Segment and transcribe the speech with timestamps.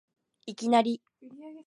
[0.47, 0.99] いきなり